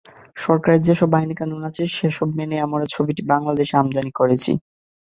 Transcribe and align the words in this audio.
সরকারের 0.37 0.81
যেসব 0.87 1.09
আইনকানুন 1.15 1.61
আছে, 1.69 1.83
সেসব 1.95 2.29
মেনেই 2.37 2.63
আমরা 2.65 2.85
ছবিটি 2.93 3.21
বাংলাদেশে 3.31 3.75
আমদানি 3.81 4.11
করেছি। 4.19 4.51